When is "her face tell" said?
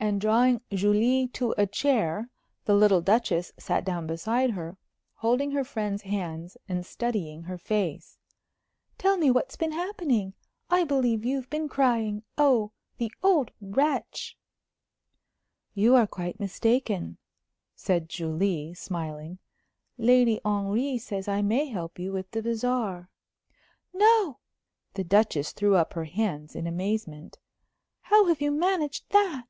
7.42-9.16